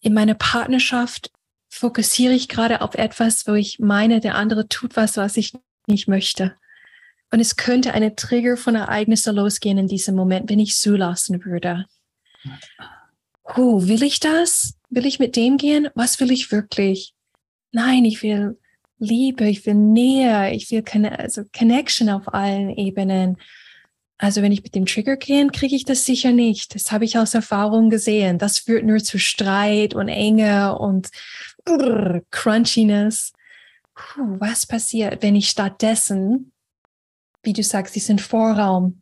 in 0.00 0.14
meiner 0.14 0.34
Partnerschaft 0.34 1.30
fokussiere 1.68 2.32
ich 2.32 2.48
gerade 2.48 2.80
auf 2.80 2.94
etwas, 2.94 3.46
wo 3.46 3.52
ich 3.52 3.78
meine, 3.78 4.20
der 4.20 4.36
andere 4.36 4.68
tut 4.68 4.96
was, 4.96 5.18
was 5.18 5.36
ich 5.36 5.52
nicht 5.86 6.08
möchte. 6.08 6.56
Und 7.30 7.40
es 7.40 7.56
könnte 7.56 7.92
eine 7.92 8.16
Trigger 8.16 8.56
von 8.56 8.74
Ereignissen 8.74 9.36
losgehen 9.36 9.76
in 9.76 9.86
diesem 9.86 10.14
Moment, 10.14 10.48
wenn 10.48 10.60
ich 10.60 10.76
zulassen 10.76 11.44
würde. 11.44 11.84
Oh, 13.54 13.86
will 13.86 14.02
ich 14.02 14.18
das? 14.18 14.78
Will 14.88 15.04
ich 15.04 15.18
mit 15.18 15.36
dem 15.36 15.58
gehen? 15.58 15.90
Was 15.94 16.18
will 16.18 16.30
ich 16.30 16.50
wirklich? 16.50 17.12
Nein, 17.70 18.06
ich 18.06 18.22
will 18.22 18.58
Liebe, 18.98 19.46
ich 19.46 19.66
will 19.66 19.74
Nähe, 19.74 20.54
ich 20.54 20.70
will 20.70 20.82
also 21.08 21.42
Connection 21.54 22.08
auf 22.08 22.32
allen 22.32 22.70
Ebenen. 22.70 23.36
Also 24.18 24.40
wenn 24.40 24.52
ich 24.52 24.62
mit 24.62 24.74
dem 24.74 24.86
Trigger 24.86 25.16
gehe, 25.16 25.46
kriege 25.48 25.76
ich 25.76 25.84
das 25.84 26.04
sicher 26.04 26.32
nicht. 26.32 26.74
Das 26.74 26.90
habe 26.90 27.04
ich 27.04 27.18
aus 27.18 27.34
Erfahrung 27.34 27.90
gesehen. 27.90 28.38
Das 28.38 28.58
führt 28.58 28.84
nur 28.84 28.98
zu 28.98 29.18
Streit 29.18 29.94
und 29.94 30.08
Enge 30.08 30.78
und 30.78 31.10
brrr, 31.64 32.22
Crunchiness. 32.30 33.32
Puh, 33.94 34.36
was 34.38 34.66
passiert, 34.66 35.22
wenn 35.22 35.36
ich 35.36 35.48
stattdessen 35.48 36.52
wie 37.46 37.54
du 37.54 37.62
sagst, 37.62 37.94
diesen 37.94 38.18
Vorraum, 38.18 39.00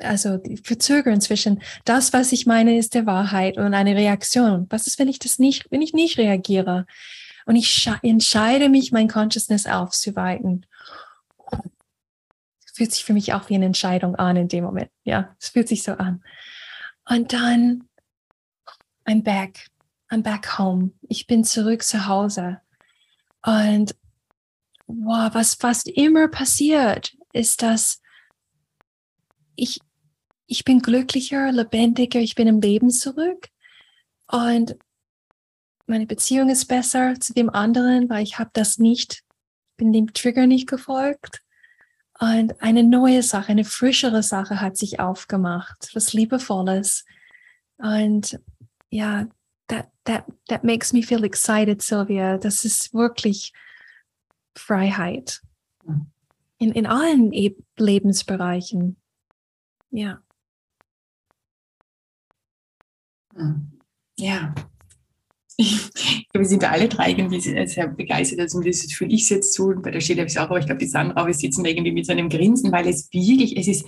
also 0.00 0.38
die 0.38 0.56
Verzögern 0.56 1.20
zwischen 1.20 1.62
das, 1.84 2.12
was 2.12 2.32
ich 2.32 2.46
meine, 2.46 2.76
ist 2.76 2.94
der 2.94 3.06
Wahrheit 3.06 3.58
und 3.58 3.74
eine 3.74 3.94
Reaktion. 3.94 4.66
Was 4.70 4.88
ist, 4.88 4.98
wenn 4.98 5.08
ich 5.08 5.20
das 5.20 5.38
nicht, 5.38 5.70
wenn 5.70 5.82
ich 5.82 5.92
nicht 5.92 6.18
reagiere? 6.18 6.86
Und 7.44 7.56
ich 7.56 7.88
entscheide 8.02 8.68
mich, 8.68 8.90
mein 8.90 9.08
Consciousness 9.08 9.66
aufzuweiten. 9.66 10.66
Fühlt 12.72 12.92
sich 12.92 13.04
für 13.04 13.12
mich 13.12 13.34
auch 13.34 13.48
wie 13.48 13.54
eine 13.54 13.66
Entscheidung 13.66 14.16
an 14.16 14.36
in 14.36 14.48
dem 14.48 14.64
Moment. 14.64 14.90
Ja, 15.04 15.36
es 15.38 15.50
fühlt 15.50 15.68
sich 15.68 15.82
so 15.82 15.92
an. 15.92 16.22
Und 17.08 17.32
dann, 17.32 17.88
I'm 19.06 19.22
back. 19.22 19.68
I'm 20.10 20.22
back 20.22 20.58
home. 20.58 20.92
Ich 21.08 21.26
bin 21.26 21.44
zurück 21.44 21.82
zu 21.82 22.06
Hause. 22.06 22.60
Und 23.44 23.94
wow, 24.86 25.32
was 25.32 25.54
fast 25.54 25.88
immer 25.88 26.28
passiert, 26.28 27.16
ist, 27.32 27.62
dass 27.62 28.00
ich, 29.56 29.80
ich 30.46 30.64
bin 30.64 30.80
glücklicher, 30.80 31.50
lebendiger, 31.50 32.20
ich 32.20 32.34
bin 32.34 32.46
im 32.46 32.60
Leben 32.60 32.90
zurück. 32.90 33.48
Und 34.28 34.76
meine 35.86 36.06
Beziehung 36.06 36.48
ist 36.48 36.66
besser 36.66 37.18
zu 37.20 37.32
dem 37.32 37.50
anderen, 37.50 38.08
weil 38.08 38.22
ich 38.22 38.38
habe 38.38 38.50
das 38.52 38.78
nicht, 38.78 39.22
bin 39.76 39.92
dem 39.92 40.12
Trigger 40.12 40.46
nicht 40.46 40.68
gefolgt. 40.68 41.42
Und 42.22 42.62
eine 42.62 42.84
neue 42.84 43.20
Sache, 43.24 43.50
eine 43.50 43.64
frischere 43.64 44.22
Sache 44.22 44.60
hat 44.60 44.76
sich 44.76 45.00
aufgemacht, 45.00 45.90
was 45.92 46.12
Liebevolles. 46.12 47.04
Und 47.78 48.38
ja, 48.90 49.26
that, 49.66 49.90
that, 50.04 50.26
that 50.46 50.62
makes 50.62 50.92
me 50.92 51.02
feel 51.02 51.24
excited, 51.24 51.82
Sylvia. 51.82 52.38
Das 52.38 52.64
ist 52.64 52.94
wirklich 52.94 53.52
Freiheit. 54.56 55.42
In, 56.58 56.70
in 56.70 56.86
allen 56.86 57.32
e 57.32 57.56
Lebensbereichen. 57.76 58.96
Ja. 59.90 60.22
Ja, 64.16 64.54
ich 65.56 66.28
glaube, 66.30 66.44
wir 66.44 66.48
sind 66.48 66.70
alle 66.70 66.88
drei 66.88 67.10
irgendwie 67.10 67.40
sehr 67.40 67.88
begeistert. 67.88 68.40
Also 68.40 68.60
das 68.60 68.82
fühle 68.92 69.12
ich 69.12 69.28
jetzt. 69.28 69.58
Und 69.60 69.82
bei 69.82 69.90
der 69.90 70.00
Stelle 70.00 70.20
habe 70.20 70.28
ich 70.28 70.34
es 70.34 70.38
auch, 70.38 70.50
aber 70.50 70.58
ich 70.58 70.66
glaube, 70.66 70.80
die 70.80 70.86
Sandra, 70.86 71.26
wir 71.26 71.34
sitzen 71.34 71.64
irgendwie 71.64 71.92
mit 71.92 72.06
so 72.06 72.12
einem 72.12 72.28
Grinsen, 72.28 72.72
weil 72.72 72.88
es 72.88 73.12
wirklich, 73.12 73.56
es 73.56 73.68
ist, 73.68 73.86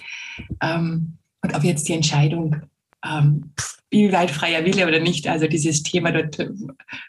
ähm, 0.62 1.18
und 1.42 1.54
ob 1.54 1.64
jetzt 1.64 1.88
die 1.88 1.94
Entscheidung, 1.94 2.56
ähm, 3.04 3.52
wie 3.90 4.12
weit 4.12 4.30
freier 4.30 4.64
Wille 4.64 4.88
oder 4.88 5.00
nicht, 5.00 5.28
also 5.28 5.46
dieses 5.46 5.82
Thema 5.82 6.10
dort, 6.10 6.38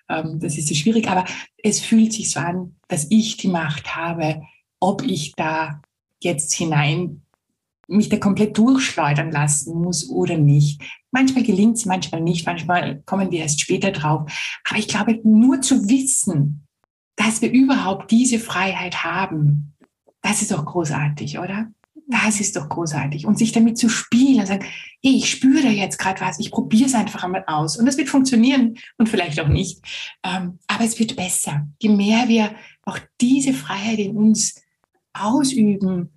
ähm, 0.10 0.40
das 0.40 0.58
ist 0.58 0.68
so 0.68 0.76
schwierig, 0.76 1.08
aber 1.08 1.26
es 1.64 1.80
fühlt 1.80 2.14
sich 2.14 2.30
so 2.32 2.40
an, 2.40 2.76
dass 2.88 3.08
ich 3.10 3.38
die 3.38 3.48
Macht 3.48 3.96
habe, 3.96 4.44
ob 4.80 5.04
ich 5.04 5.34
da 5.36 5.82
jetzt 6.22 6.54
hinein 6.54 7.22
mich 7.88 8.10
da 8.10 8.18
komplett 8.18 8.58
durchschleudern 8.58 9.32
lassen 9.32 9.80
muss 9.82 10.10
oder 10.10 10.38
nicht. 10.38 10.82
Manchmal 11.15 11.45
gelingt 11.45 11.77
es, 11.77 11.86
manchmal 11.86 12.19
nicht, 12.19 12.45
manchmal 12.45 13.01
kommen 13.05 13.31
wir 13.31 13.39
erst 13.39 13.62
später 13.62 13.91
drauf. 13.91 14.29
Aber 14.69 14.77
ich 14.77 14.89
glaube, 14.89 15.17
nur 15.24 15.62
zu 15.62 15.88
wissen, 15.88 16.67
dass 17.15 17.41
wir 17.41 17.50
überhaupt 17.50 18.12
diese 18.12 18.38
Freiheit 18.38 19.05
haben, 19.05 19.77
das 20.22 20.41
ist 20.41 20.51
doch 20.51 20.65
großartig, 20.65 21.39
oder? 21.39 21.72
Das 22.07 22.41
ist 22.41 22.57
doch 22.57 22.67
großartig. 22.67 23.25
Und 23.25 23.38
sich 23.38 23.53
damit 23.53 23.77
zu 23.77 23.88
spielen 23.88 24.41
und 24.41 24.48
sagen, 24.48 24.65
hey, 25.01 25.15
ich 25.15 25.31
spüre 25.31 25.63
da 25.63 25.69
jetzt 25.69 26.00
gerade 26.00 26.19
was, 26.19 26.38
ich 26.38 26.51
probiere 26.51 26.88
es 26.88 26.95
einfach 26.95 27.24
einmal 27.24 27.45
aus. 27.48 27.77
Und 27.77 27.88
es 27.88 27.98
wird 27.98 28.10
funktionieren 28.10 28.77
und 28.98 29.07
vielleicht 29.07 29.39
auch 29.39 29.48
nicht. 29.48 29.79
Ähm, 30.22 30.60
aber 30.67 30.84
es 30.84 31.00
wird 31.00 31.15
besser. 31.15 31.65
Je 31.81 31.88
mehr 31.88 32.27
wir 32.27 32.53
auch 32.84 33.00
diese 33.22 33.53
Freiheit 33.53 34.00
in 34.00 34.17
uns 34.17 34.62
ausüben, 35.13 36.10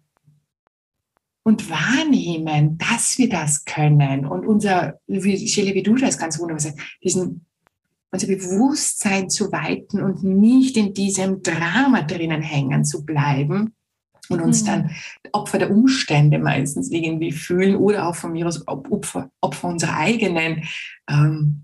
und 1.48 1.70
wahrnehmen, 1.70 2.76
dass 2.76 3.16
wir 3.16 3.30
das 3.30 3.64
können 3.64 4.26
und 4.26 4.46
unser, 4.46 5.00
wie 5.06 5.48
Shelley, 5.48 5.74
wie 5.74 5.82
du 5.82 5.94
das 5.94 6.18
ganz 6.18 6.38
wunderbar 6.38 6.60
sagst, 6.60 6.78
diesen, 7.02 7.46
unser 8.10 8.26
Bewusstsein 8.26 9.30
zu 9.30 9.50
weiten 9.50 10.02
und 10.02 10.22
nicht 10.22 10.76
in 10.76 10.92
diesem 10.92 11.42
Drama 11.42 12.02
drinnen 12.02 12.42
hängen 12.42 12.84
zu 12.84 13.02
bleiben 13.02 13.72
und 14.28 14.42
uns 14.42 14.60
mhm. 14.60 14.66
dann 14.66 14.90
Opfer 15.32 15.58
der 15.58 15.70
Umstände 15.70 16.38
meistens 16.38 16.90
irgendwie 16.90 17.32
fühlen 17.32 17.76
oder 17.76 18.08
auch 18.08 18.14
von 18.14 18.32
mir 18.32 18.46
aus 18.46 18.68
Opfer, 18.68 19.30
Opfer 19.40 19.68
unserer 19.68 19.96
eigenen 19.96 20.64
ähm, 21.08 21.62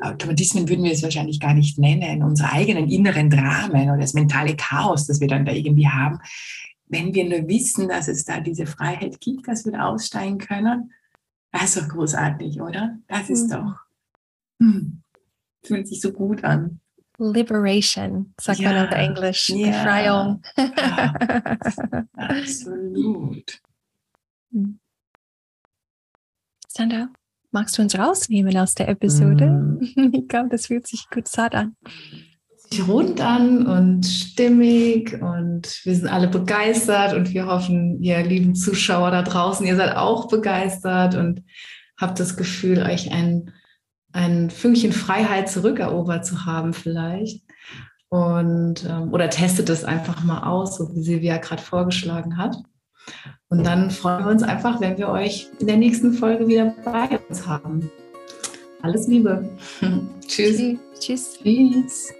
Automatismen 0.00 0.68
würden 0.70 0.84
wir 0.84 0.92
es 0.92 1.02
wahrscheinlich 1.02 1.38
gar 1.38 1.52
nicht 1.52 1.78
nennen, 1.78 2.22
unsere 2.22 2.50
eigenen 2.50 2.88
inneren 2.88 3.28
Dramen 3.28 3.90
oder 3.90 3.98
das 3.98 4.14
mentale 4.14 4.56
Chaos, 4.56 5.06
das 5.06 5.20
wir 5.20 5.28
dann 5.28 5.44
da 5.44 5.52
irgendwie 5.52 5.88
haben, 5.88 6.18
wenn 6.88 7.14
wir 7.14 7.24
nur 7.24 7.48
wissen, 7.48 7.88
dass 7.88 8.08
es 8.08 8.24
da 8.24 8.40
diese 8.40 8.66
Freiheit 8.66 9.20
gibt, 9.20 9.48
dass 9.48 9.64
wir 9.64 9.72
da 9.72 9.86
aussteigen 9.86 10.38
können, 10.38 10.92
das 11.52 11.76
ist 11.76 11.76
doch 11.76 11.88
großartig, 11.88 12.60
oder? 12.60 12.98
Das 13.08 13.30
ist 13.30 13.48
mhm. 13.48 13.50
doch, 13.50 13.74
hm, 14.60 15.02
fühlt 15.64 15.88
sich 15.88 16.00
so 16.00 16.12
gut 16.12 16.44
an. 16.44 16.80
Liberation, 17.18 18.34
sagt 18.38 18.60
ja. 18.60 18.72
man 18.72 18.86
auf 18.86 18.92
Englisch. 18.92 19.48
Ja. 19.48 19.68
Befreiung. 19.68 20.42
Ja. 20.56 21.14
Absolut. 22.12 23.62
Hm. 24.52 24.78
Sandra, 26.68 27.08
magst 27.52 27.78
du 27.78 27.82
uns 27.82 27.98
rausnehmen 27.98 28.54
aus 28.58 28.74
der 28.74 28.88
Episode? 28.88 29.46
Mm. 29.46 30.12
Ich 30.12 30.28
glaube, 30.28 30.50
das 30.50 30.66
fühlt 30.66 30.86
sich 30.86 31.08
gut 31.08 31.26
zart 31.26 31.54
an 31.54 31.74
sich 32.70 32.86
rund 32.86 33.20
an 33.20 33.66
und 33.66 34.04
stimmig 34.06 35.20
und 35.20 35.80
wir 35.84 35.94
sind 35.94 36.08
alle 36.08 36.28
begeistert 36.28 37.14
und 37.14 37.32
wir 37.32 37.46
hoffen, 37.46 38.02
ihr 38.02 38.22
lieben 38.22 38.54
Zuschauer 38.54 39.10
da 39.10 39.22
draußen, 39.22 39.66
ihr 39.66 39.76
seid 39.76 39.96
auch 39.96 40.28
begeistert 40.28 41.14
und 41.14 41.42
habt 41.98 42.20
das 42.20 42.36
Gefühl, 42.36 42.82
euch 42.82 43.12
ein, 43.12 43.52
ein 44.12 44.50
Fünkchen 44.50 44.92
Freiheit 44.92 45.48
zurückerobert 45.48 46.26
zu 46.26 46.44
haben 46.44 46.72
vielleicht. 46.72 47.42
Und, 48.08 48.84
ähm, 48.88 49.12
oder 49.12 49.30
testet 49.30 49.68
es 49.68 49.84
einfach 49.84 50.22
mal 50.22 50.44
aus, 50.44 50.76
so 50.76 50.94
wie 50.94 51.02
Silvia 51.02 51.38
gerade 51.38 51.62
vorgeschlagen 51.62 52.36
hat. 52.36 52.56
Und 53.48 53.64
dann 53.64 53.90
freuen 53.90 54.24
wir 54.24 54.30
uns 54.30 54.42
einfach, 54.42 54.80
wenn 54.80 54.98
wir 54.98 55.08
euch 55.08 55.48
in 55.58 55.66
der 55.66 55.76
nächsten 55.76 56.12
Folge 56.12 56.46
wieder 56.48 56.74
bei 56.84 57.18
uns 57.28 57.46
haben. 57.46 57.90
Alles 58.82 59.06
Liebe. 59.06 59.48
Tschüss. 60.26 60.78
Tschüss. 60.98 61.38
Tschüss. 61.42 62.12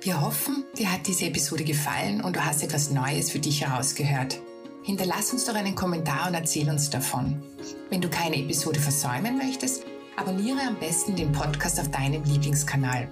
Wir 0.00 0.20
hoffen, 0.20 0.64
dir 0.78 0.92
hat 0.92 1.08
diese 1.08 1.26
Episode 1.26 1.64
gefallen 1.64 2.20
und 2.20 2.36
du 2.36 2.44
hast 2.44 2.62
etwas 2.62 2.90
Neues 2.90 3.32
für 3.32 3.40
dich 3.40 3.62
herausgehört. 3.62 4.38
Hinterlass 4.84 5.32
uns 5.32 5.44
doch 5.44 5.56
einen 5.56 5.74
Kommentar 5.74 6.28
und 6.28 6.34
erzähl 6.34 6.70
uns 6.70 6.88
davon. 6.88 7.42
Wenn 7.90 8.00
du 8.00 8.08
keine 8.08 8.36
Episode 8.36 8.78
versäumen 8.78 9.36
möchtest, 9.36 9.82
abonniere 10.16 10.60
am 10.60 10.78
besten 10.78 11.16
den 11.16 11.32
Podcast 11.32 11.80
auf 11.80 11.90
deinem 11.90 12.22
Lieblingskanal. 12.22 13.08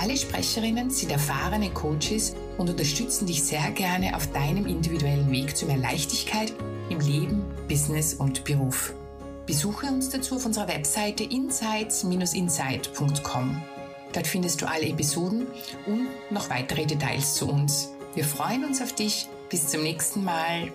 Alle 0.00 0.16
Sprecherinnen 0.16 0.90
sind 0.90 1.12
erfahrene 1.12 1.70
Coaches 1.70 2.34
und 2.58 2.68
unterstützen 2.68 3.26
dich 3.26 3.44
sehr 3.44 3.70
gerne 3.70 4.16
auf 4.16 4.32
deinem 4.32 4.66
individuellen 4.66 5.30
Weg 5.30 5.56
zu 5.56 5.66
mehr 5.66 5.76
Leichtigkeit 5.76 6.52
im 6.88 6.98
Leben, 6.98 7.44
Business 7.68 8.14
und 8.14 8.42
Beruf. 8.42 8.94
Besuche 9.46 9.86
uns 9.86 10.10
dazu 10.10 10.34
auf 10.36 10.44
unserer 10.44 10.66
Webseite 10.66 11.22
insights-insight.com. 11.22 13.62
Dort 14.12 14.26
findest 14.26 14.60
du 14.60 14.68
alle 14.68 14.86
Episoden 14.86 15.46
und 15.86 16.08
noch 16.30 16.50
weitere 16.50 16.86
Details 16.86 17.34
zu 17.34 17.48
uns. 17.48 17.90
Wir 18.14 18.24
freuen 18.24 18.64
uns 18.64 18.82
auf 18.82 18.94
dich. 18.94 19.28
Bis 19.48 19.68
zum 19.68 19.82
nächsten 19.82 20.24
Mal. 20.24 20.72